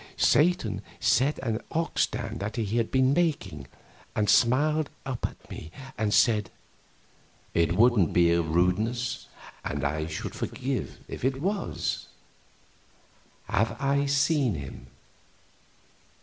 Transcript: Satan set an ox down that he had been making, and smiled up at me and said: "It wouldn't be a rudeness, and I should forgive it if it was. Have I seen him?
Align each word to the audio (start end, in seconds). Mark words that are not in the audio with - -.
Satan 0.17 0.81
set 0.99 1.37
an 1.43 1.61
ox 1.71 2.07
down 2.07 2.39
that 2.39 2.55
he 2.55 2.77
had 2.77 2.89
been 2.89 3.13
making, 3.13 3.67
and 4.15 4.27
smiled 4.31 4.89
up 5.05 5.27
at 5.27 5.47
me 5.51 5.69
and 5.95 6.11
said: 6.11 6.49
"It 7.53 7.73
wouldn't 7.75 8.11
be 8.11 8.31
a 8.31 8.41
rudeness, 8.41 9.27
and 9.63 9.83
I 9.83 10.07
should 10.07 10.33
forgive 10.33 10.97
it 11.07 11.13
if 11.13 11.23
it 11.23 11.39
was. 11.39 12.07
Have 13.47 13.79
I 13.79 14.07
seen 14.07 14.55
him? 14.55 14.87